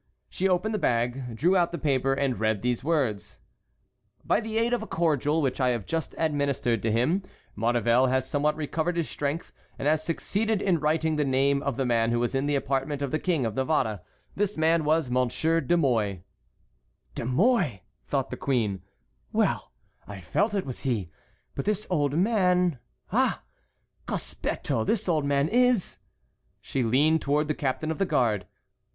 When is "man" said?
11.85-12.09, 14.57-14.85, 25.25-25.47